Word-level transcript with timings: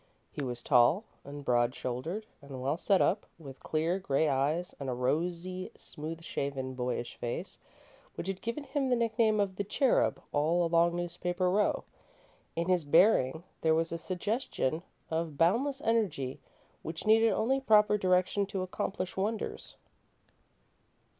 He 0.31 0.41
was 0.41 0.63
tall 0.63 1.03
and 1.23 1.45
broad 1.45 1.75
shouldered 1.75 2.25
and 2.41 2.59
well 2.59 2.75
set 2.75 3.03
up, 3.03 3.27
with 3.37 3.59
clear 3.59 3.99
grey 3.99 4.27
eyes 4.27 4.73
and 4.79 4.89
a 4.89 4.95
rosy, 4.95 5.69
smooth 5.75 6.23
shaven, 6.23 6.73
boyish 6.73 7.17
face 7.17 7.59
which 8.15 8.27
had 8.27 8.41
given 8.41 8.63
him 8.63 8.89
the 8.89 8.95
nickname 8.95 9.39
of 9.39 9.57
"The 9.57 9.63
Cherub" 9.63 10.19
all 10.31 10.65
along 10.65 10.95
Newspaper 10.95 11.51
Row. 11.51 11.83
In 12.55 12.67
his 12.67 12.83
bearing 12.83 13.43
there 13.61 13.75
was 13.75 13.91
a 13.91 13.99
suggestion 13.99 14.81
of 15.11 15.37
boundless 15.37 15.81
energy, 15.85 16.39
which 16.81 17.05
needed 17.05 17.29
only 17.29 17.59
proper 17.59 17.95
direction 17.95 18.47
to 18.47 18.63
accomplish 18.63 19.15
wonders. 19.15 19.75